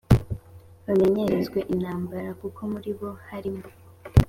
[0.85, 3.65] bamenyerezwe intambara kuko muri bo harimo